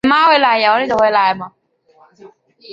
[0.03, 1.51] 但后来少说了